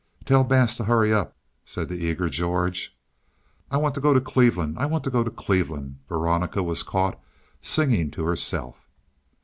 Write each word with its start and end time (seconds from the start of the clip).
"Tell 0.25 0.43
Bass 0.43 0.75
to 0.77 0.85
hurry 0.85 1.13
up," 1.13 1.37
said 1.63 1.87
the 1.87 2.03
eager 2.03 2.27
George. 2.27 2.97
"I 3.69 3.77
want 3.77 3.93
to 3.93 4.01
go 4.01 4.15
to 4.15 4.19
Cleveland, 4.19 4.79
I 4.79 4.87
want 4.87 5.03
to 5.03 5.11
go 5.11 5.23
to 5.23 5.29
Cleveland," 5.29 5.99
Veronica 6.09 6.63
was 6.63 6.81
caught 6.81 7.19
singing 7.61 8.09
to 8.09 8.23
herself. 8.25 8.87